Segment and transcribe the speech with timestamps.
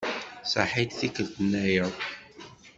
[0.51, 1.93] Saḥit tikkelt-nnayeḍ.